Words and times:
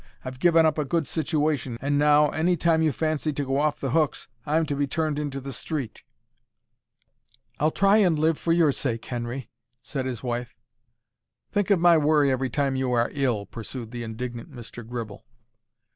I've 0.25 0.39
given 0.39 0.65
up 0.65 0.79
a 0.79 0.83
good 0.83 1.05
situation, 1.05 1.77
and 1.79 1.99
now, 1.99 2.29
any 2.29 2.57
time 2.57 2.81
you 2.81 2.91
fancy 2.91 3.31
to 3.33 3.45
go 3.45 3.59
off 3.59 3.77
the 3.77 3.91
hooks, 3.91 4.27
I'm 4.47 4.65
to 4.65 4.75
be 4.75 4.87
turned 4.87 5.19
into 5.19 5.39
the 5.39 5.53
street." 5.53 6.01
"I'll 7.59 7.69
try 7.69 7.97
and 7.97 8.17
live, 8.17 8.39
for 8.39 8.51
your 8.51 8.71
sake, 8.71 9.05
Henry," 9.05 9.51
said 9.83 10.07
his 10.07 10.23
wife. 10.23 10.55
"Think 11.51 11.69
of 11.69 11.79
my 11.79 11.99
worry 11.99 12.31
every 12.31 12.49
time 12.49 12.75
you 12.75 12.91
are 12.93 13.11
ill," 13.13 13.45
pursued 13.45 13.91
the 13.91 14.01
indignant 14.01 14.51
Mr. 14.51 14.83
Gribble. 14.83 15.23